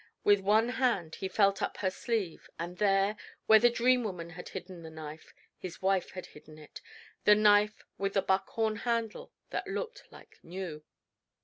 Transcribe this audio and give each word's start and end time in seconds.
With 0.23 0.39
one 0.39 0.69
hand 0.69 1.13
he 1.13 1.27
felt 1.27 1.61
up 1.61 1.77
her 1.77 1.91
sleeve, 1.91 2.49
and 2.57 2.79
there, 2.79 3.15
where 3.45 3.59
the 3.59 3.69
Dream 3.69 4.03
Woman 4.03 4.31
had 4.31 4.49
hidden 4.49 4.81
the 4.81 4.89
knife, 4.89 5.31
his 5.59 5.79
wife 5.79 6.09
had 6.13 6.25
hidden 6.25 6.57
it 6.57 6.81
the 7.23 7.35
knife 7.35 7.83
with 7.99 8.13
the 8.15 8.23
buckhorn 8.23 8.77
handle, 8.77 9.31
that 9.51 9.67
looked 9.67 10.11
like 10.11 10.39
new. 10.41 10.83